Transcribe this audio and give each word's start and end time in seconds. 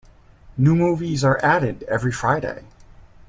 New 0.57 0.75
movies 0.75 1.23
are 1.23 1.39
added 1.43 1.83
every 1.83 2.11
Friday. 2.11 2.63